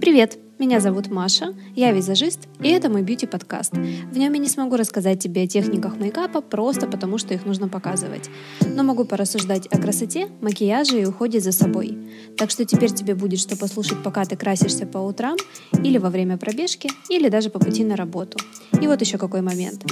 Привет! 0.00 0.38
Меня 0.58 0.80
зовут 0.80 1.10
Маша, 1.10 1.54
я 1.76 1.92
визажист, 1.92 2.48
и 2.58 2.68
это 2.70 2.88
мой 2.88 3.02
бьюти-подкаст. 3.02 3.74
В 3.74 4.16
нем 4.16 4.32
я 4.32 4.38
не 4.38 4.48
смогу 4.48 4.76
рассказать 4.76 5.22
тебе 5.22 5.42
о 5.42 5.46
техниках 5.46 5.98
мейкапа 5.98 6.40
просто 6.40 6.86
потому, 6.86 7.18
что 7.18 7.34
их 7.34 7.44
нужно 7.44 7.68
показывать. 7.68 8.30
Но 8.66 8.82
могу 8.82 9.04
порассуждать 9.04 9.66
о 9.66 9.78
красоте, 9.78 10.28
макияже 10.40 11.02
и 11.02 11.04
уходе 11.04 11.38
за 11.40 11.52
собой. 11.52 11.98
Так 12.38 12.50
что 12.50 12.64
теперь 12.64 12.94
тебе 12.94 13.14
будет 13.14 13.40
что 13.40 13.58
послушать, 13.58 14.02
пока 14.02 14.24
ты 14.24 14.36
красишься 14.36 14.86
по 14.86 14.98
утрам, 14.98 15.36
или 15.84 15.98
во 15.98 16.08
время 16.08 16.38
пробежки, 16.38 16.90
или 17.10 17.28
даже 17.28 17.50
по 17.50 17.58
пути 17.58 17.84
на 17.84 17.94
работу. 17.94 18.38
И 18.80 18.86
вот 18.86 19.02
еще 19.02 19.18
какой 19.18 19.42
момент. 19.42 19.84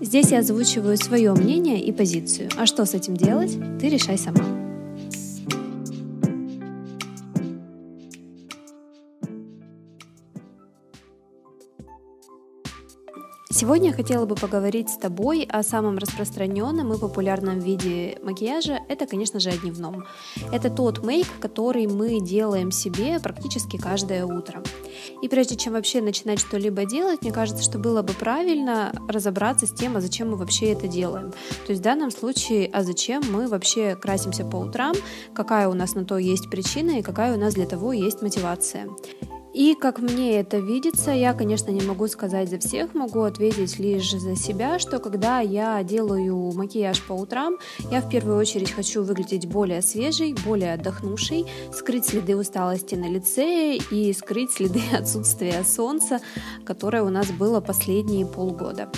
Здесь 0.00 0.32
я 0.32 0.40
озвучиваю 0.40 0.96
свое 0.96 1.32
мнение 1.34 1.80
и 1.80 1.92
позицию. 1.92 2.50
А 2.58 2.66
что 2.66 2.84
с 2.84 2.94
этим 2.94 3.16
делать, 3.16 3.56
ты 3.78 3.88
решай 3.88 4.18
сама. 4.18 4.61
Сегодня 13.54 13.90
я 13.90 13.94
хотела 13.94 14.24
бы 14.24 14.34
поговорить 14.34 14.88
с 14.88 14.96
тобой 14.96 15.46
о 15.46 15.62
самом 15.62 15.98
распространенном 15.98 16.94
и 16.94 16.98
популярном 16.98 17.58
виде 17.58 18.18
макияжа. 18.22 18.78
Это, 18.88 19.06
конечно 19.06 19.40
же, 19.40 19.50
о 19.50 19.58
дневном. 19.58 20.06
Это 20.50 20.70
тот 20.70 21.04
мейк, 21.04 21.26
который 21.38 21.86
мы 21.86 22.18
делаем 22.20 22.70
себе 22.70 23.20
практически 23.20 23.76
каждое 23.76 24.24
утро. 24.24 24.62
И 25.20 25.28
прежде 25.28 25.56
чем 25.56 25.74
вообще 25.74 26.00
начинать 26.00 26.40
что-либо 26.40 26.86
делать, 26.86 27.20
мне 27.20 27.30
кажется, 27.30 27.62
что 27.62 27.78
было 27.78 28.00
бы 28.00 28.14
правильно 28.14 28.90
разобраться 29.06 29.66
с 29.66 29.72
тем, 29.72 29.98
а 29.98 30.00
зачем 30.00 30.30
мы 30.30 30.36
вообще 30.36 30.72
это 30.72 30.88
делаем. 30.88 31.30
То 31.66 31.72
есть 31.72 31.80
в 31.80 31.84
данном 31.84 32.10
случае, 32.10 32.70
а 32.72 32.82
зачем 32.82 33.22
мы 33.30 33.48
вообще 33.48 33.96
красимся 33.96 34.46
по 34.46 34.56
утрам, 34.56 34.94
какая 35.34 35.68
у 35.68 35.74
нас 35.74 35.94
на 35.94 36.06
то 36.06 36.16
есть 36.16 36.48
причина 36.48 37.00
и 37.00 37.02
какая 37.02 37.36
у 37.36 37.38
нас 37.38 37.52
для 37.52 37.66
того 37.66 37.92
есть 37.92 38.22
мотивация. 38.22 38.88
И 39.52 39.74
как 39.74 39.98
мне 39.98 40.40
это 40.40 40.58
видится, 40.58 41.10
я, 41.10 41.34
конечно, 41.34 41.70
не 41.70 41.82
могу 41.82 42.08
сказать 42.08 42.48
за 42.48 42.58
всех, 42.58 42.94
могу 42.94 43.20
ответить 43.22 43.78
лишь 43.78 44.10
за 44.12 44.34
себя, 44.34 44.78
что 44.78 44.98
когда 44.98 45.40
я 45.40 45.82
делаю 45.82 46.52
макияж 46.52 47.02
по 47.02 47.12
утрам, 47.12 47.58
я 47.90 48.00
в 48.00 48.08
первую 48.08 48.38
очередь 48.38 48.70
хочу 48.70 49.02
выглядеть 49.02 49.46
более 49.46 49.82
свежей, 49.82 50.34
более 50.46 50.74
отдохнувшей, 50.74 51.46
скрыть 51.72 52.06
следы 52.06 52.34
усталости 52.34 52.94
на 52.94 53.08
лице 53.08 53.76
и 53.76 54.12
скрыть 54.14 54.52
следы 54.52 54.80
отсутствия 54.92 55.64
солнца, 55.64 56.20
которое 56.64 57.02
у 57.02 57.10
нас 57.10 57.30
было 57.30 57.60
последние 57.60 58.24
полгода. 58.24 58.90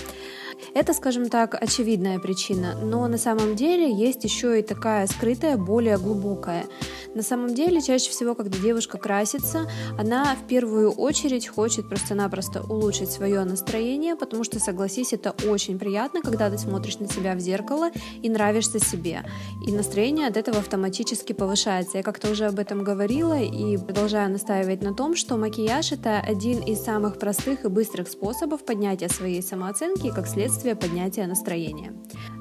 Это, 0.74 0.92
скажем 0.92 1.28
так, 1.28 1.54
очевидная 1.54 2.18
причина, 2.18 2.74
но 2.82 3.06
на 3.06 3.16
самом 3.16 3.54
деле 3.54 3.92
есть 3.92 4.24
еще 4.24 4.58
и 4.58 4.62
такая 4.62 5.06
скрытая, 5.06 5.56
более 5.56 5.98
глубокая. 5.98 6.66
На 7.14 7.22
самом 7.22 7.54
деле, 7.54 7.80
чаще 7.80 8.10
всего, 8.10 8.34
когда 8.34 8.58
девушка 8.58 8.98
красится, 8.98 9.70
она 9.96 10.34
в 10.34 10.48
первую 10.48 10.90
очередь 10.90 11.46
хочет 11.46 11.88
просто-напросто 11.88 12.62
улучшить 12.62 13.12
свое 13.12 13.44
настроение, 13.44 14.16
потому 14.16 14.42
что, 14.42 14.58
согласись, 14.58 15.12
это 15.12 15.32
очень 15.48 15.78
приятно, 15.78 16.22
когда 16.22 16.50
ты 16.50 16.58
смотришь 16.58 16.98
на 16.98 17.08
себя 17.08 17.36
в 17.36 17.38
зеркало 17.38 17.90
и 18.20 18.28
нравишься 18.28 18.80
себе. 18.80 19.22
И 19.64 19.70
настроение 19.70 20.26
от 20.26 20.36
этого 20.36 20.58
автоматически 20.58 21.34
повышается. 21.34 21.98
Я 21.98 22.02
как-то 22.02 22.32
уже 22.32 22.46
об 22.46 22.58
этом 22.58 22.82
говорила 22.82 23.40
и 23.40 23.76
продолжаю 23.76 24.32
настаивать 24.32 24.82
на 24.82 24.92
том, 24.92 25.14
что 25.14 25.36
макияж 25.36 25.92
это 25.92 26.18
один 26.18 26.58
из 26.58 26.82
самых 26.82 27.20
простых 27.20 27.64
и 27.64 27.68
быстрых 27.68 28.08
способов 28.08 28.64
поднятия 28.64 29.08
своей 29.08 29.40
самооценки 29.40 30.08
и, 30.08 30.10
как 30.10 30.26
следствие, 30.26 30.63
поднятия 30.72 31.26
настроения. 31.26 31.92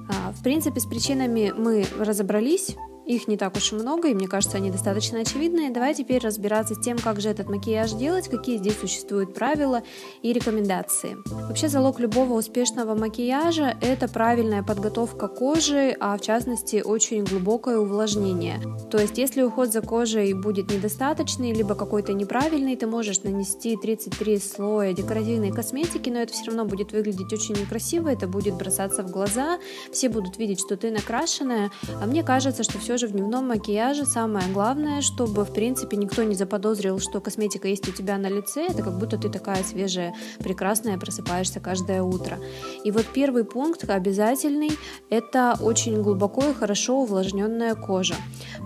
А, 0.10 0.32
в 0.32 0.42
принципе, 0.42 0.80
с 0.80 0.86
причинами 0.86 1.54
мы 1.56 1.86
разобрались. 2.00 2.76
Их 3.06 3.28
не 3.28 3.38
так 3.38 3.56
уж 3.58 3.74
и 3.74 3.76
много, 3.76 4.08
и 4.08 4.14
мне 4.14 4.28
кажется, 4.28 4.58
они 4.58 4.72
достаточно 4.72 5.20
очевидные. 5.20 5.72
Давай 5.72 5.94
теперь 5.94 6.22
разбираться 6.22 6.76
с 6.76 6.80
тем, 6.80 6.98
как 6.98 7.20
же 7.20 7.30
этот 7.30 7.50
макияж 7.50 7.92
делать, 7.94 8.30
какие 8.30 8.58
здесь 8.58 8.80
существуют 8.80 9.34
правила 9.34 9.84
и 10.22 10.32
рекомендации. 10.32 11.18
Вообще 11.26 11.68
залог 11.68 12.00
любого 12.00 12.34
успешного 12.34 12.96
макияжа– 12.96 13.78
это 13.82 14.08
правильная 14.08 14.64
подготовка 14.64 15.28
кожи, 15.28 15.96
а 16.00 16.18
в 16.18 16.22
частности 16.22 16.82
очень 16.84 17.26
глубокое 17.26 17.78
увлажнение. 17.78 18.62
То 18.90 18.98
есть 18.98 19.18
если 19.18 19.42
уход 19.42 19.74
за 19.74 19.82
кожей 19.82 20.34
будет 20.34 20.72
недостаточный, 20.72 21.54
либо 21.54 21.76
какой-то 21.76 22.14
неправильный, 22.14 22.76
ты 22.76 22.88
можешь 22.88 23.24
нанести 23.24 23.76
33 23.76 24.40
слоя 24.40 24.94
декоративной 24.94 25.52
косметики, 25.52 26.10
но 26.10 26.20
это 26.20 26.34
все 26.34 26.46
равно 26.46 26.66
будет 26.66 26.94
выглядеть 26.94 27.34
очень 27.34 27.56
некрасиво, 27.56 28.08
это 28.08 28.28
будет 28.28 28.56
бросаться 28.56 29.04
в 29.04 29.12
глаза, 29.12 29.60
все 29.92 30.10
будут 30.10 30.38
видеть, 30.38 30.62
что 30.62 30.78
ты 30.78 30.90
накрашенная, 30.90 31.72
а 32.02 32.06
мне 32.06 32.24
кажется, 32.24 32.64
что 32.64 32.80
все 32.80 32.93
все 32.94 33.08
же 33.08 33.08
в 33.08 33.14
дневном 33.14 33.48
макияже 33.48 34.06
самое 34.06 34.46
главное, 34.54 35.02
чтобы, 35.02 35.46
в 35.46 35.52
принципе, 35.52 35.98
никто 35.98 36.22
не 36.22 36.36
заподозрил, 36.36 37.00
что 37.00 37.20
косметика 37.22 37.68
есть 37.68 37.88
у 37.90 37.92
тебя 37.92 38.20
на 38.20 38.28
лице, 38.28 38.68
это 38.68 38.84
как 38.84 39.00
будто 39.00 39.18
ты 39.18 39.30
такая 39.30 39.64
свежая, 39.64 40.14
прекрасная, 40.38 41.00
просыпаешься 41.00 41.60
каждое 41.60 42.04
утро. 42.04 42.38
И 42.84 42.92
вот 42.92 43.08
первый 43.12 43.46
пункт 43.46 43.90
обязательный– 43.90 44.70
это 45.10 45.58
очень 45.60 46.04
глубоко 46.04 46.44
и 46.52 46.54
хорошо 46.54 47.02
увлажненная 47.02 47.74
кожа. 47.74 48.14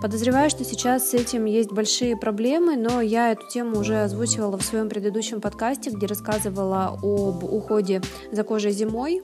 Подозреваю, 0.02 0.50
что 0.50 0.66
сейчас 0.66 1.12
с 1.12 1.14
этим 1.14 1.46
есть 1.46 1.72
большие 1.72 2.18
проблемы, 2.18 2.76
но 2.76 3.00
я 3.00 3.32
эту 3.32 3.48
тему 3.48 3.80
уже 3.80 4.02
озвучивала 4.02 4.58
в 4.58 4.64
своем 4.64 4.90
предыдущем 4.90 5.40
подкасте, 5.40 5.90
где 5.90 6.06
рассказывала 6.06 7.00
об 7.02 7.46
уходе 7.46 8.02
за 8.34 8.44
кожей 8.44 8.74
зимой, 8.74 9.22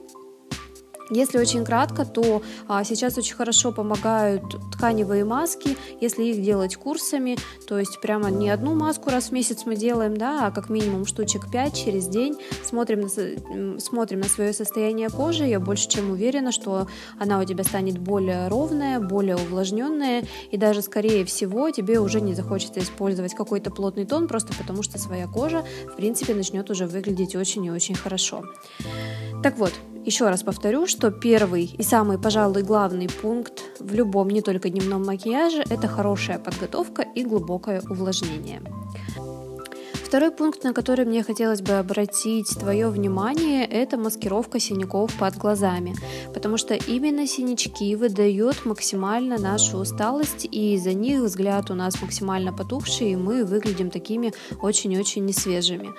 если 1.10 1.38
очень 1.38 1.64
кратко, 1.64 2.04
то 2.04 2.42
а, 2.68 2.82
сейчас 2.84 3.18
очень 3.18 3.34
хорошо 3.34 3.72
помогают 3.72 4.42
тканевые 4.72 5.24
маски, 5.24 5.76
если 6.00 6.24
их 6.24 6.42
делать 6.42 6.76
курсами, 6.76 7.36
то 7.68 7.78
есть 7.78 8.00
прямо 8.00 8.30
не 8.30 8.50
одну 8.50 8.74
маску 8.74 9.10
раз 9.10 9.28
в 9.28 9.32
месяц 9.32 9.62
мы 9.66 9.76
делаем, 9.76 10.16
да, 10.16 10.46
а 10.46 10.50
как 10.50 10.70
минимум 10.70 11.06
штучек 11.06 11.50
5 11.50 11.74
через 11.74 12.08
день, 12.08 12.36
смотрим 12.62 13.02
на, 13.02 13.80
смотрим 13.80 14.20
на 14.20 14.28
свое 14.28 14.52
состояние 14.52 15.10
кожи, 15.10 15.44
я 15.44 15.60
больше 15.60 15.88
чем 15.88 16.10
уверена, 16.10 16.52
что 16.52 16.86
она 17.18 17.38
у 17.38 17.44
тебя 17.44 17.64
станет 17.64 17.98
более 17.98 18.48
ровная, 18.48 18.98
более 19.00 19.36
увлажненная, 19.36 20.24
и 20.50 20.56
даже 20.56 20.82
скорее 20.82 21.24
всего 21.24 21.70
тебе 21.70 22.00
уже 22.00 22.20
не 22.20 22.34
захочется 22.34 22.80
использовать 22.80 23.34
какой-то 23.34 23.70
плотный 23.70 24.06
тон, 24.06 24.26
просто 24.28 24.52
потому 24.54 24.82
что 24.82 24.98
своя 24.98 25.26
кожа, 25.26 25.64
в 25.92 25.96
принципе, 25.96 26.34
начнет 26.34 26.70
уже 26.70 26.86
выглядеть 26.86 27.36
очень 27.36 27.64
и 27.64 27.70
очень 27.70 27.94
хорошо. 27.94 28.44
Так 29.42 29.58
вот, 29.58 29.72
еще 30.04 30.28
раз 30.28 30.42
повторю, 30.42 30.86
что 30.86 31.10
первый 31.10 31.64
и 31.64 31.82
самый, 31.82 32.18
пожалуй, 32.18 32.62
главный 32.62 33.08
пункт 33.08 33.62
в 33.80 33.94
любом, 33.94 34.28
не 34.28 34.42
только 34.42 34.68
дневном 34.68 35.04
макияже, 35.04 35.62
это 35.70 35.88
хорошая 35.88 36.38
подготовка 36.38 37.02
и 37.02 37.24
глубокое 37.24 37.82
увлажнение. 37.88 38.60
Второй 40.14 40.30
пункт, 40.30 40.62
на 40.62 40.72
который 40.72 41.04
мне 41.06 41.24
хотелось 41.24 41.60
бы 41.60 41.72
обратить 41.72 42.48
твое 42.60 42.88
внимание, 42.88 43.66
это 43.66 43.96
маскировка 43.96 44.60
синяков 44.60 45.12
под 45.18 45.36
глазами, 45.36 45.96
потому 46.32 46.56
что 46.56 46.74
именно 46.74 47.26
синячки 47.26 47.96
выдают 47.96 48.64
максимально 48.64 49.40
нашу 49.40 49.78
усталость, 49.78 50.44
и 50.48 50.74
из-за 50.74 50.92
них 50.92 51.20
взгляд 51.20 51.68
у 51.72 51.74
нас 51.74 52.00
максимально 52.00 52.52
потухший, 52.52 53.10
и 53.10 53.16
мы 53.16 53.44
выглядим 53.44 53.90
такими 53.90 54.32
очень-очень 54.62 55.24
несвежими. 55.24 55.90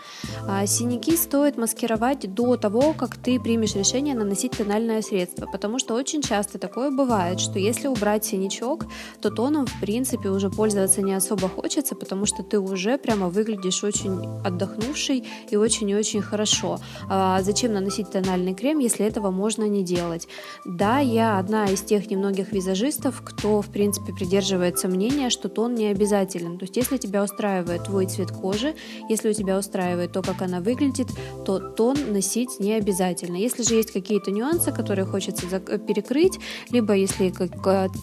А 0.47 0.65
синяки 0.65 1.17
стоит 1.17 1.57
маскировать 1.57 2.33
до 2.33 2.55
того, 2.55 2.93
как 2.93 3.17
ты 3.17 3.37
примешь 3.37 3.75
решение 3.75 4.15
наносить 4.15 4.53
тональное 4.53 5.01
средство, 5.01 5.45
потому 5.45 5.77
что 5.77 5.93
очень 5.93 6.21
часто 6.21 6.57
такое 6.57 6.89
бывает, 6.89 7.41
что 7.41 7.59
если 7.59 7.89
убрать 7.89 8.23
синячок, 8.23 8.85
то 9.21 9.29
тоном 9.29 9.65
в 9.65 9.77
принципе 9.81 10.29
уже 10.29 10.49
пользоваться 10.49 11.01
не 11.01 11.13
особо 11.13 11.49
хочется, 11.49 11.95
потому 11.95 12.25
что 12.25 12.43
ты 12.43 12.59
уже 12.59 12.97
прямо 12.97 13.27
выглядишь 13.27 13.83
очень 13.83 14.04
очень 14.05 14.41
отдохнувший 14.43 15.23
и 15.49 15.55
очень 15.55 15.89
и 15.89 15.95
очень 15.95 16.21
хорошо. 16.21 16.79
А 17.09 17.41
зачем 17.41 17.73
наносить 17.73 18.11
тональный 18.11 18.53
крем, 18.53 18.79
если 18.79 19.05
этого 19.05 19.31
можно 19.31 19.63
не 19.63 19.83
делать? 19.83 20.27
Да, 20.65 20.99
я 20.99 21.39
одна 21.39 21.65
из 21.65 21.81
тех 21.81 22.09
немногих 22.09 22.51
визажистов, 22.51 23.21
кто, 23.23 23.61
в 23.61 23.67
принципе, 23.67 24.13
придерживается 24.13 24.87
мнения, 24.87 25.29
что 25.29 25.49
тон 25.49 25.75
не 25.75 25.87
обязателен. 25.87 26.57
То 26.57 26.63
есть, 26.63 26.77
если 26.77 26.97
тебя 26.97 27.23
устраивает 27.23 27.85
твой 27.85 28.05
цвет 28.05 28.31
кожи, 28.31 28.75
если 29.09 29.29
у 29.29 29.33
тебя 29.33 29.57
устраивает 29.57 30.11
то, 30.11 30.21
как 30.21 30.41
она 30.41 30.59
выглядит, 30.59 31.07
то 31.45 31.59
тон 31.59 31.97
носить 32.11 32.59
не 32.59 32.73
обязательно. 32.73 33.37
Если 33.37 33.63
же 33.63 33.75
есть 33.75 33.91
какие-то 33.91 34.31
нюансы, 34.31 34.71
которые 34.71 35.05
хочется 35.05 35.47
перекрыть, 35.59 36.39
либо 36.69 36.93
если 36.93 37.33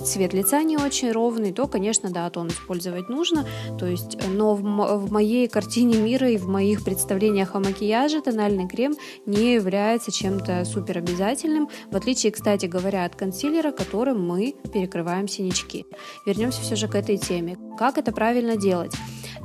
цвет 0.05 0.33
лица 0.33 0.63
не 0.63 0.77
очень 0.77 1.13
ровный, 1.13 1.53
то, 1.53 1.67
конечно, 1.67 2.11
да, 2.11 2.29
тон 2.31 2.49
использовать 2.49 3.09
нужно. 3.09 3.47
То 3.79 3.87
есть, 3.87 4.19
но 4.29 4.55
в, 4.55 4.63
в 4.63 5.13
моей 5.13 5.49
картине 5.49 5.82
картине 5.83 6.01
мира 6.01 6.31
и 6.31 6.37
в 6.37 6.47
моих 6.47 6.85
представлениях 6.85 7.57
о 7.57 7.59
макияже 7.59 8.23
тональный 8.23 8.69
крем 8.69 8.95
не 9.27 9.55
является 9.55 10.13
чем-то 10.13 10.65
супер 10.65 10.99
обязательным, 10.99 11.69
в 11.91 11.97
отличие, 11.97 12.31
кстати 12.31 12.67
говоря, 12.67 13.05
от 13.05 13.17
консилера, 13.17 13.73
которым 13.73 14.25
мы 14.25 14.55
перекрываем 14.73 15.27
синячки. 15.27 15.85
Вернемся 16.25 16.61
все 16.61 16.77
же 16.77 16.87
к 16.87 16.95
этой 16.95 17.17
теме. 17.17 17.57
Как 17.77 17.99
это 17.99 18.13
правильно 18.13 18.57
делать? 18.57 18.93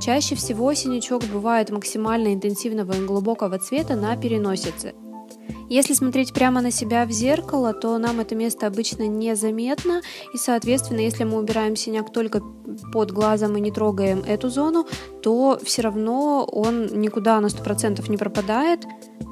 Чаще 0.00 0.36
всего 0.36 0.72
синячок 0.74 1.24
бывает 1.24 1.70
максимально 1.70 2.32
интенсивного 2.32 2.92
и 2.92 3.04
глубокого 3.04 3.58
цвета 3.58 3.96
на 3.96 4.16
переносице. 4.16 4.94
Если 5.68 5.92
смотреть 5.92 6.32
прямо 6.32 6.62
на 6.62 6.70
себя 6.70 7.04
в 7.04 7.10
зеркало, 7.10 7.74
то 7.74 7.98
нам 7.98 8.20
это 8.20 8.34
место 8.34 8.66
обычно 8.66 9.06
незаметно, 9.06 10.00
и, 10.32 10.38
соответственно, 10.38 11.00
если 11.00 11.24
мы 11.24 11.38
убираем 11.38 11.76
синяк 11.76 12.10
только 12.10 12.42
под 12.92 13.10
глазом 13.10 13.56
и 13.56 13.60
не 13.60 13.70
трогаем 13.70 14.20
эту 14.20 14.48
зону, 14.48 14.86
то 15.22 15.58
все 15.62 15.82
равно 15.82 16.44
он 16.44 16.86
никуда 17.00 17.40
на 17.40 17.46
100% 17.46 18.08
не 18.10 18.16
пропадает. 18.16 18.86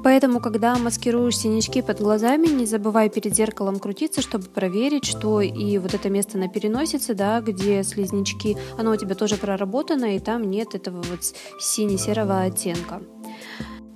Поэтому, 0.04 0.40
когда 0.40 0.76
маскируешь 0.76 1.38
синячки 1.38 1.80
под 1.80 2.00
глазами, 2.00 2.46
не 2.48 2.66
забывай 2.66 3.08
перед 3.08 3.34
зеркалом 3.34 3.78
крутиться, 3.78 4.20
чтобы 4.20 4.44
проверить, 4.44 5.04
что 5.04 5.40
и 5.40 5.78
вот 5.78 5.94
это 5.94 6.10
место 6.10 6.38
на 6.38 6.48
переносице, 6.48 7.14
да, 7.14 7.40
где 7.40 7.82
слизнячки, 7.82 8.56
оно 8.78 8.92
у 8.92 8.96
тебя 8.96 9.14
тоже 9.14 9.36
проработано, 9.36 10.16
и 10.16 10.20
там 10.20 10.42
нет 10.42 10.74
этого 10.74 11.02
вот 11.02 11.20
сине-серого 11.60 12.42
оттенка. 12.42 13.00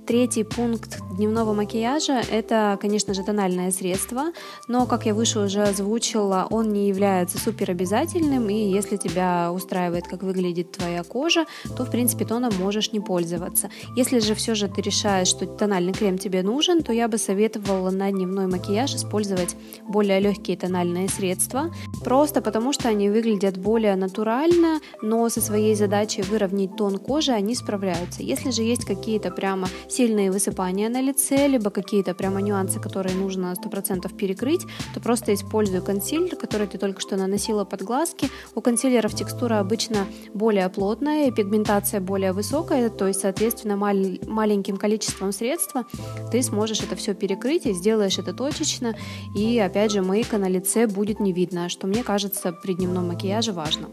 Третий 0.07 0.43
пункт 0.43 0.99
дневного 1.15 1.53
макияжа– 1.53 2.21
это, 2.31 2.77
конечно 2.81 3.13
же, 3.13 3.23
тональное 3.23 3.71
средство, 3.71 4.31
но, 4.67 4.87
как 4.87 5.05
я 5.05 5.13
выше 5.13 5.39
уже 5.39 5.61
озвучила, 5.61 6.47
он 6.49 6.73
не 6.73 6.87
является 6.87 7.37
супер 7.37 7.69
обязательным, 7.69 8.49
и 8.49 8.71
если 8.71 8.97
тебя 8.97 9.51
устраивает, 9.53 10.07
как 10.07 10.23
выглядит 10.23 10.71
твоя 10.71 11.03
кожа, 11.03 11.45
то, 11.77 11.85
в 11.85 11.91
принципе, 11.91 12.25
тоном 12.25 12.51
можешь 12.59 12.91
не 12.91 12.99
пользоваться. 12.99 13.69
Если 13.95 14.19
же 14.19 14.33
все 14.33 14.55
же 14.55 14.67
ты 14.67 14.81
решаешь, 14.81 15.27
что 15.27 15.45
тональный 15.45 15.93
крем 15.93 16.17
тебе 16.17 16.41
нужен, 16.41 16.81
то 16.81 16.91
я 16.91 17.07
бы 17.07 17.19
советовала 17.19 17.91
на 17.91 18.11
дневной 18.11 18.47
макияж 18.47 18.95
использовать 18.95 19.55
более 19.87 20.19
легкие 20.19 20.57
тональные 20.57 21.09
средства, 21.09 21.71
просто 22.03 22.41
потому 22.41 22.73
что 22.73 22.89
они 22.89 23.09
выглядят 23.09 23.57
более 23.57 23.95
натурально, 23.95 24.79
но 25.03 25.29
со 25.29 25.41
своей 25.41 25.75
задачей 25.75 26.23
выровнять 26.23 26.75
тон 26.75 26.97
кожи 26.97 27.31
они 27.31 27.53
справляются. 27.53 28.23
Если 28.23 28.49
же 28.49 28.63
есть 28.63 28.85
какие-то 28.85 29.29
прямо 29.29 29.67
сильные 29.91 30.31
высыпания 30.31 30.89
на 30.89 31.01
лице, 31.01 31.47
либо 31.47 31.69
какие-то 31.69 32.13
прямо 32.13 32.41
нюансы, 32.41 32.79
которые 32.79 33.15
нужно 33.15 33.53
100% 33.53 34.15
перекрыть, 34.15 34.61
то 34.93 34.99
просто 34.99 35.33
используй 35.33 35.81
консилер, 35.81 36.35
который 36.35 36.67
ты 36.67 36.77
только 36.77 37.01
что 37.01 37.17
наносила 37.17 37.65
под 37.65 37.81
глазки. 37.83 38.29
У 38.55 38.61
консилеров 38.61 39.13
текстура 39.13 39.59
обычно 39.59 40.05
более 40.33 40.69
плотная 40.69 41.27
и 41.27 41.31
пигментация 41.31 41.99
более 41.99 42.31
высокая, 42.31 42.89
то 42.89 43.07
есть, 43.07 43.21
соответственно, 43.21 43.75
мал- 43.75 44.19
маленьким 44.27 44.77
количеством 44.77 45.31
средства 45.31 45.85
ты 46.31 46.41
сможешь 46.41 46.81
это 46.81 46.95
все 46.95 47.13
перекрыть 47.13 47.65
и 47.65 47.73
сделаешь 47.73 48.17
это 48.17 48.33
точечно, 48.33 48.95
и 49.35 49.59
опять 49.59 49.91
же 49.91 50.01
мейка 50.01 50.37
на 50.37 50.47
лице 50.47 50.87
будет 50.87 51.19
не 51.19 51.33
видно, 51.33 51.69
что 51.69 51.87
мне 51.87 52.03
кажется 52.03 52.51
при 52.51 52.73
дневном 52.73 53.07
макияже 53.07 53.51
важно. 53.51 53.89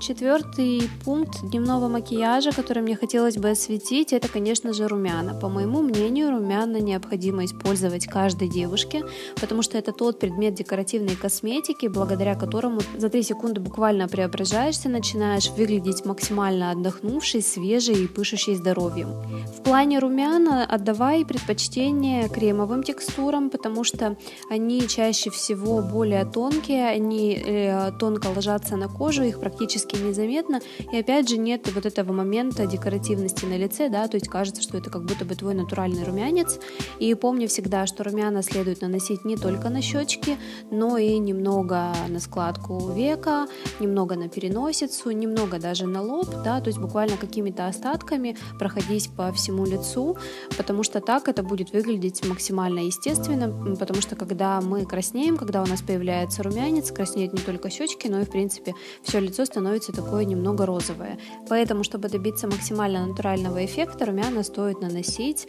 Четвертый 0.00 0.90
пункт 1.04 1.42
дневного 1.42 1.88
макияжа, 1.88 2.50
который 2.52 2.82
мне 2.82 2.96
хотелось 2.96 3.36
бы 3.36 3.50
осветить, 3.50 4.12
это, 4.12 4.28
конечно 4.28 4.72
же, 4.72 4.88
румяна. 4.88 5.34
По 5.34 5.48
моему 5.48 5.82
мнению, 5.82 6.30
румяна 6.30 6.80
необходимо 6.80 7.44
использовать 7.44 8.06
каждой 8.06 8.48
девушке, 8.48 9.04
потому 9.40 9.62
что 9.62 9.78
это 9.78 9.92
тот 9.92 10.18
предмет 10.18 10.54
декоративной 10.54 11.16
косметики, 11.16 11.86
благодаря 11.86 12.34
которому 12.34 12.80
за 12.96 13.08
3 13.08 13.22
секунды 13.22 13.60
буквально 13.60 14.08
преображаешься, 14.08 14.88
начинаешь 14.88 15.50
выглядеть 15.50 16.04
максимально 16.04 16.72
отдохнувшей, 16.72 17.42
свежей 17.42 18.04
и 18.04 18.08
пышущей 18.08 18.56
здоровьем. 18.56 19.08
В 19.56 19.62
плане 19.62 20.00
румяна 20.00 20.66
отдавай 20.66 21.24
предпочтение 21.24 22.28
кремовым 22.28 22.82
текстурам, 22.82 23.48
потому 23.50 23.84
что 23.84 24.16
они 24.50 24.86
чаще 24.88 25.30
всего 25.30 25.82
более 25.82 26.24
тонкие, 26.24 26.88
они 26.88 27.34
э, 27.34 27.92
тонко 27.98 28.28
ложатся 28.34 28.76
на 28.76 28.88
кожу, 28.88 29.22
их 29.22 29.40
практически 29.40 29.83
практически 29.84 29.96
незаметно, 29.96 30.60
и 30.92 30.98
опять 30.98 31.28
же 31.28 31.36
нет 31.36 31.70
вот 31.74 31.86
этого 31.86 32.12
момента 32.12 32.66
декоративности 32.66 33.44
на 33.44 33.56
лице, 33.56 33.88
да, 33.88 34.06
то 34.08 34.16
есть 34.16 34.28
кажется, 34.28 34.62
что 34.62 34.78
это 34.78 34.90
как 34.90 35.04
будто 35.04 35.24
бы 35.24 35.34
твой 35.34 35.54
натуральный 35.54 36.04
румянец, 36.04 36.58
и 36.98 37.14
помни 37.14 37.46
всегда, 37.46 37.86
что 37.86 38.04
румяна 38.04 38.42
следует 38.42 38.80
наносить 38.82 39.24
не 39.24 39.36
только 39.36 39.68
на 39.68 39.82
щечки, 39.82 40.36
но 40.70 40.98
и 40.98 41.18
немного 41.18 41.94
на 42.08 42.20
складку 42.20 42.92
века, 42.92 43.46
немного 43.80 44.16
на 44.16 44.28
переносицу, 44.28 45.10
немного 45.10 45.58
даже 45.58 45.86
на 45.86 46.02
лоб, 46.02 46.28
да, 46.44 46.60
то 46.60 46.68
есть 46.68 46.78
буквально 46.78 47.16
какими-то 47.16 47.66
остатками 47.66 48.36
проходись 48.58 49.08
по 49.08 49.32
всему 49.32 49.66
лицу, 49.66 50.16
потому 50.56 50.82
что 50.82 51.00
так 51.00 51.28
это 51.28 51.42
будет 51.42 51.72
выглядеть 51.72 52.26
максимально 52.26 52.80
естественно, 52.80 53.76
потому 53.76 54.00
что 54.00 54.16
когда 54.16 54.60
мы 54.60 54.84
краснеем, 54.86 55.36
когда 55.36 55.62
у 55.62 55.66
нас 55.66 55.82
появляется 55.82 56.42
румянец, 56.42 56.90
краснеют 56.90 57.32
не 57.32 57.40
только 57.40 57.70
щечки, 57.70 58.08
но 58.08 58.20
и 58.20 58.24
в 58.24 58.30
принципе 58.30 58.74
все 59.02 59.20
лицо 59.20 59.44
становится 59.44 59.73
становится 59.74 59.92
такое 59.92 60.24
немного 60.24 60.66
розовое. 60.66 61.18
Поэтому, 61.48 61.82
чтобы 61.84 62.08
добиться 62.08 62.46
максимально 62.46 63.06
натурального 63.06 63.64
эффекта, 63.64 64.06
румяна 64.06 64.44
стоит 64.44 64.80
наносить 64.80 65.48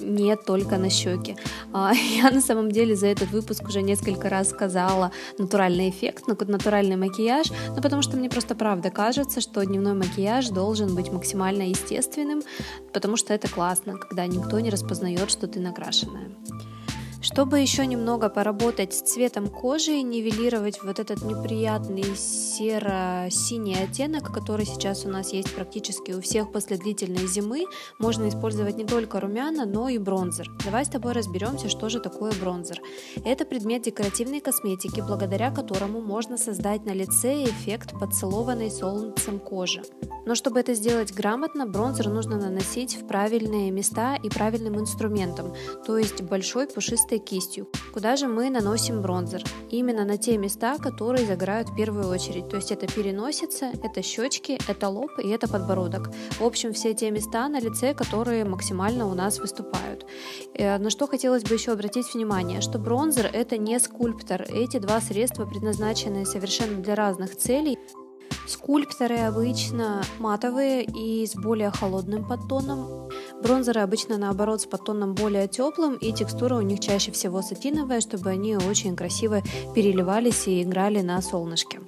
не 0.00 0.36
только 0.36 0.76
на 0.76 0.90
щеки. 0.90 1.36
А, 1.72 1.92
я 2.22 2.30
на 2.30 2.40
самом 2.40 2.70
деле 2.70 2.96
за 2.96 3.06
этот 3.06 3.30
выпуск 3.30 3.68
уже 3.68 3.82
несколько 3.82 4.28
раз 4.28 4.50
сказала 4.50 5.10
натуральный 5.38 5.88
эффект, 5.88 6.24
натуральный 6.26 6.96
макияж, 6.96 7.52
но 7.76 7.82
потому 7.82 8.02
что 8.02 8.16
мне 8.16 8.28
просто 8.28 8.54
правда 8.54 8.90
кажется, 8.90 9.40
что 9.40 9.64
дневной 9.64 9.94
макияж 9.94 10.48
должен 10.48 10.94
быть 10.94 11.12
максимально 11.12 11.62
естественным, 11.62 12.42
потому 12.92 13.16
что 13.16 13.34
это 13.34 13.48
классно, 13.48 13.96
когда 13.96 14.26
никто 14.26 14.60
не 14.60 14.70
распознает, 14.70 15.30
что 15.30 15.46
ты 15.46 15.60
накрашенная. 15.60 16.30
Чтобы 17.24 17.58
еще 17.60 17.86
немного 17.86 18.28
поработать 18.28 18.92
с 18.92 19.00
цветом 19.00 19.48
кожи 19.48 19.92
и 19.92 20.02
нивелировать 20.02 20.82
вот 20.82 20.98
этот 20.98 21.22
неприятный 21.22 22.14
серо-синий 22.14 23.82
оттенок, 23.82 24.30
который 24.30 24.66
сейчас 24.66 25.06
у 25.06 25.08
нас 25.08 25.32
есть 25.32 25.50
практически 25.54 26.12
у 26.12 26.20
всех 26.20 26.52
после 26.52 26.76
длительной 26.76 27.26
зимы, 27.26 27.64
можно 27.98 28.28
использовать 28.28 28.76
не 28.76 28.84
только 28.84 29.20
румяна, 29.20 29.64
но 29.64 29.88
и 29.88 29.96
бронзер. 29.96 30.50
Давай 30.66 30.84
с 30.84 30.90
тобой 30.90 31.12
разберемся, 31.12 31.70
что 31.70 31.88
же 31.88 31.98
такое 31.98 32.30
бронзер. 32.38 32.82
Это 33.24 33.46
предмет 33.46 33.84
декоративной 33.84 34.40
косметики, 34.40 35.00
благодаря 35.00 35.50
которому 35.50 36.02
можно 36.02 36.36
создать 36.36 36.84
на 36.84 36.92
лице 36.92 37.44
эффект 37.44 37.98
поцелованной 37.98 38.70
солнцем 38.70 39.38
кожи. 39.38 39.80
Но 40.26 40.34
чтобы 40.34 40.60
это 40.60 40.74
сделать 40.74 41.12
грамотно, 41.12 41.66
бронзер 41.66 42.08
нужно 42.08 42.36
наносить 42.36 42.96
в 42.96 43.06
правильные 43.06 43.70
места 43.70 44.16
и 44.16 44.28
правильным 44.28 44.78
инструментом, 44.78 45.54
то 45.86 45.96
есть 45.98 46.22
большой 46.22 46.66
пушистой 46.66 47.13
чистой 47.14 47.18
кистью. 47.18 47.66
Куда 47.92 48.16
же 48.16 48.26
мы 48.26 48.50
наносим 48.50 49.02
бронзер? 49.02 49.42
Именно 49.70 50.04
на 50.04 50.16
те 50.16 50.38
места, 50.38 50.78
которые 50.78 51.26
загорают 51.26 51.68
в 51.68 51.76
первую 51.76 52.08
очередь. 52.08 52.48
То 52.48 52.56
есть 52.56 52.72
это 52.72 52.86
переносица, 52.86 53.70
это 53.82 54.02
щечки, 54.02 54.58
это 54.68 54.88
лоб 54.88 55.10
и 55.18 55.28
это 55.28 55.48
подбородок. 55.48 56.10
В 56.40 56.44
общем, 56.44 56.72
все 56.72 56.94
те 56.94 57.10
места 57.10 57.48
на 57.48 57.60
лице, 57.60 57.94
которые 57.94 58.44
максимально 58.44 59.06
у 59.06 59.14
нас 59.14 59.38
выступают. 59.38 60.06
Э, 60.54 60.78
на 60.78 60.90
что 60.90 61.06
хотелось 61.06 61.44
бы 61.44 61.54
еще 61.54 61.72
обратить 61.72 62.14
внимание, 62.14 62.60
что 62.60 62.78
бронзер 62.78 63.30
это 63.32 63.58
не 63.58 63.78
скульптор. 63.78 64.42
Эти 64.42 64.78
два 64.78 65.00
средства 65.00 65.46
предназначены 65.46 66.26
совершенно 66.26 66.82
для 66.82 66.94
разных 66.94 67.36
целей. 67.36 67.78
Скульпторы 68.46 69.18
обычно 69.20 70.02
матовые 70.18 70.84
и 70.84 71.26
с 71.26 71.34
более 71.34 71.70
холодным 71.70 72.26
подтоном. 72.28 73.08
Бронзеры 73.44 73.82
обычно 73.82 74.16
наоборот 74.16 74.62
с 74.62 74.66
подтоном 74.66 75.14
более 75.14 75.48
теплым 75.48 75.96
и 75.96 76.12
текстура 76.12 76.56
у 76.56 76.62
них 76.62 76.80
чаще 76.80 77.12
всего 77.12 77.42
сатиновая, 77.42 78.00
чтобы 78.00 78.30
они 78.30 78.56
очень 78.56 78.96
красиво 78.96 79.42
переливались 79.74 80.48
и 80.48 80.62
играли 80.62 81.02
на 81.02 81.20
солнышке. 81.20 81.80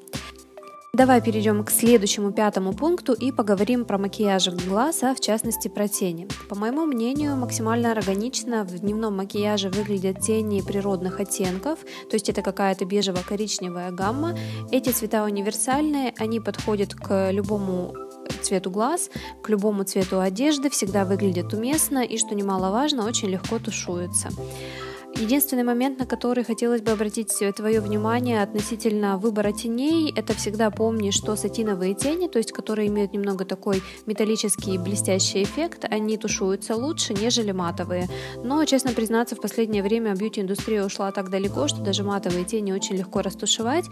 Давай 0.93 1.23
перейдем 1.23 1.65
к 1.65 1.71
следующему 1.71 2.31
пятому 2.33 2.75
пункту 2.75 3.15
и 3.15 3.33
поговорим 3.33 3.87
про 3.87 3.97
макияж 3.97 4.49
глаз, 4.67 5.03
а 5.03 5.15
в 5.15 5.21
частности 5.21 5.69
про 5.69 5.89
тени. 5.89 6.29
По 6.51 6.55
моему 6.55 6.85
мнению, 6.85 7.37
максимально 7.37 7.91
органично 7.93 8.65
в 8.65 8.79
дневном 8.79 9.17
макияже 9.17 9.71
выглядят 9.71 10.21
тени 10.21 10.61
природных 10.61 11.21
оттенков, 11.21 11.79
то 11.81 12.15
есть 12.15 12.29
это 12.29 12.43
какая-то 12.43 12.85
бежево-коричневая 12.85 13.93
гамма. 13.93 14.39
Эти 14.71 14.91
цвета 14.91 15.25
универсальные, 15.25 16.15
они 16.19 16.39
подходят 16.41 16.95
к 16.95 17.31
любому 17.31 17.95
цвету 18.43 18.71
глаз, 18.71 19.11
к 19.43 19.49
любому 19.49 19.85
цвету 19.85 20.21
одежды, 20.21 20.71
всегда 20.71 21.05
выглядят 21.05 21.53
уместно 21.53 22.05
и, 22.05 22.19
что 22.19 22.35
немаловажно, 22.35 23.07
очень 23.07 23.29
легко 23.29 23.59
тушуются. 23.59 24.29
Единственный 25.19 25.63
момент, 25.63 25.99
на 25.99 26.05
который 26.05 26.45
хотелось 26.45 26.83
бы 26.83 26.91
обратить 26.91 27.33
твое 27.57 27.81
внимание 27.81 28.43
относительно 28.43 29.17
выбора 29.17 29.51
теней, 29.51 30.13
это 30.15 30.35
всегда 30.35 30.71
помни, 30.71 31.11
что 31.11 31.37
сатиновые 31.37 31.95
тени, 31.95 32.29
то 32.29 32.37
есть 32.37 32.53
которые 32.53 32.89
имеют 32.89 33.15
немного 33.15 33.47
такой 33.47 33.83
металлический 34.05 34.77
блестящий 34.77 35.43
эффект, 35.43 35.87
они 35.89 36.19
тушуются 36.19 36.77
лучше, 36.77 37.15
нежели 37.15 37.53
матовые. 37.53 38.09
Но, 38.45 38.63
честно 38.67 38.93
признаться, 38.93 39.37
в 39.37 39.41
последнее 39.41 39.83
время 39.83 40.15
бьюти-индустрия 40.15 40.85
ушла 40.85 41.11
так 41.13 41.31
далеко, 41.31 41.67
что 41.67 41.81
даже 41.81 42.03
матовые 42.03 42.45
тени 42.45 42.73
очень 42.73 42.97
легко 42.97 43.23
растушевать. 43.23 43.87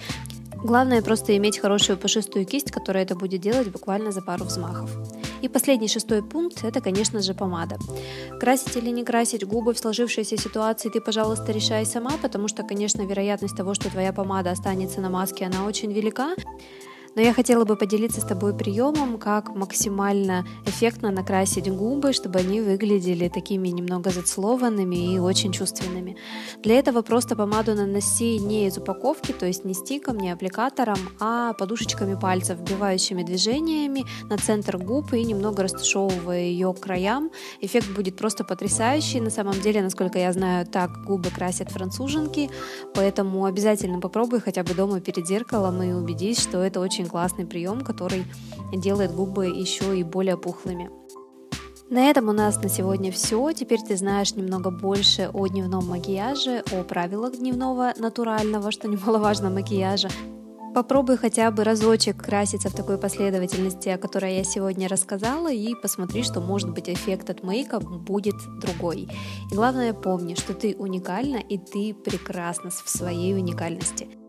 Главное 0.65 1.03
просто 1.03 1.37
иметь 1.37 1.59
хорошую 1.59 1.99
пушистую 1.99 2.47
кисть, 2.47 2.71
которая 2.71 3.05
это 3.05 3.15
будет 3.15 3.43
делать 3.43 3.69
буквально 3.69 4.13
за 4.13 4.23
пару 4.23 4.47
взмахов. 4.47 4.91
И 5.43 5.49
последний 5.49 5.89
шестой 5.89 6.23
пункт– 6.23 6.61
это, 6.65 6.81
конечно 6.81 7.21
же, 7.21 7.35
помада. 7.35 7.77
Красить 8.41 8.75
или 8.75 8.89
не 8.89 9.05
красить 9.05 9.47
губы 9.47 9.75
в 9.75 9.79
сложившейся 9.79 10.39
ситуации 10.39 10.89
ты, 10.89 11.03
пожалуйста, 11.03 11.53
решай 11.53 11.85
сама, 11.85 12.13
потому 12.23 12.49
что, 12.49 12.63
конечно, 12.63 13.03
вероятность 13.03 13.55
того, 13.55 13.75
что 13.75 13.91
твоя 13.91 14.15
помада 14.15 14.53
останется 14.53 15.03
на 15.03 15.11
маске, 15.11 15.45
она 15.45 15.67
очень 15.67 15.93
велика. 15.93 16.35
Но 17.15 17.23
я 17.23 17.33
хотела 17.33 17.65
бы 17.65 17.77
поделиться 17.77 18.21
с 18.21 18.25
тобой 18.25 18.55
приемом, 18.55 19.19
как 19.19 19.55
максимально 19.55 20.45
эффектно 20.67 21.11
накрасить 21.11 21.71
губы, 21.71 22.13
чтобы 22.13 22.41
они 22.41 22.61
выглядели 22.61 23.29
такими 23.29 23.69
немного 23.69 24.11
зацелованными 24.11 25.15
и 25.15 25.19
очень 25.19 25.53
чувственными. 25.53 26.17
Для 26.63 26.79
этого 26.79 27.03
просто 27.03 27.37
помаду 27.37 27.75
наноси 27.75 28.39
не 28.39 28.67
из 28.67 28.79
упаковки, 28.79 29.33
то 29.33 29.47
есть 29.47 29.65
не 29.65 29.75
стиком, 29.75 30.19
не 30.19 30.31
аппликатором, 30.31 30.99
а 31.21 31.53
подушечками 31.53 32.19
пальцев, 32.19 32.59
вбивающими 32.59 33.23
движениями 33.23 34.05
на 34.29 34.37
центр 34.37 34.77
губ 34.79 35.13
и 35.13 35.23
немного 35.25 35.63
растушевывая 35.63 36.41
ее 36.41 36.73
к 36.75 36.81
краям. 36.81 37.31
Эффект 37.61 37.95
будет 37.95 38.17
просто 38.17 38.45
потрясающий. 38.45 39.21
На 39.21 39.31
самом 39.31 39.61
деле, 39.61 39.83
насколько 39.83 40.19
я 40.19 40.33
знаю, 40.33 40.67
так 40.67 41.05
губы 41.05 41.31
красят 41.31 41.71
француженки, 41.71 42.51
поэтому 42.95 43.45
обязательно 43.45 44.01
попробуй 44.01 44.41
хотя 44.41 44.65
бы 44.65 44.75
дома 44.75 45.01
перед 45.01 45.27
зеркалом 45.27 45.83
и 45.83 45.93
убедись, 45.93 46.41
что 46.41 46.59
это 46.59 46.81
очень 47.05 47.11
классный 47.11 47.47
прием, 47.47 47.83
который 47.83 48.25
делает 48.73 49.15
губы 49.15 49.47
еще 49.47 49.99
и 49.99 50.03
более 50.03 50.37
пухлыми. 50.37 50.91
На 51.91 52.11
этом 52.11 52.29
у 52.29 52.33
нас 52.33 52.63
на 52.63 52.69
сегодня 52.69 53.13
все. 53.13 53.53
Теперь 53.53 53.81
ты 53.81 53.97
знаешь 53.97 54.35
немного 54.35 54.71
больше 54.71 55.31
о 55.33 55.47
дневном 55.47 55.87
макияже, 55.87 56.65
о 56.73 56.83
правилах 56.83 57.37
дневного 57.37 57.93
натурального, 57.99 58.71
что 58.71 58.89
немаловажно, 58.93 59.51
макияжа. 59.51 60.09
Попробуй 60.75 61.19
хотя 61.19 61.53
бы 61.53 61.63
разочек 61.63 62.17
краситься 62.17 62.69
в 62.69 62.75
такой 62.75 62.99
последовательности, 62.99 63.91
о 63.91 63.99
которой 63.99 64.37
я 64.37 64.45
сегодня 64.45 64.89
рассказала, 64.89 65.53
и 65.53 65.73
посмотри, 65.81 66.25
что 66.25 66.41
может 66.41 66.71
быть 66.71 66.89
эффект 66.89 67.31
от 67.31 67.45
мейка 67.45 67.79
будет 67.79 68.35
другой. 68.61 69.09
И 69.53 69.55
главное 69.55 69.93
помни, 69.93 70.35
что 70.35 70.53
ты 70.53 70.75
уникальна 70.77 71.37
и 71.37 71.59
ты 71.59 71.95
прекрасна 71.95 72.71
в 72.71 72.89
своей 72.89 73.35
уникальности. 73.35 74.24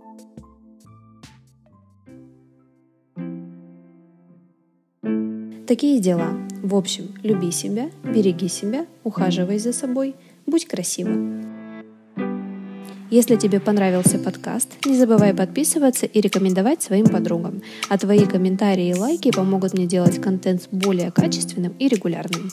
Такие 5.67 5.99
дела. 5.99 6.29
В 6.61 6.75
общем, 6.75 7.15
люби 7.23 7.49
себя, 7.49 7.89
береги 8.03 8.47
себя, 8.47 8.85
ухаживай 9.03 9.57
за 9.57 9.73
собой, 9.73 10.13
будь 10.45 10.67
красивым. 10.67 11.43
Если 13.09 13.35
тебе 13.35 13.59
понравился 13.59 14.19
подкаст, 14.19 14.85
не 14.85 14.95
забывай 14.95 15.33
подписываться 15.33 16.05
и 16.05 16.21
рекомендовать 16.21 16.83
своим 16.83 17.07
подругам. 17.07 17.63
А 17.89 17.97
твои 17.97 18.25
комментарии 18.25 18.89
и 18.89 18.93
лайки 18.93 19.31
помогут 19.31 19.73
мне 19.73 19.87
делать 19.87 20.21
контент 20.21 20.67
более 20.71 21.11
качественным 21.11 21.73
и 21.79 21.87
регулярным. 21.87 22.51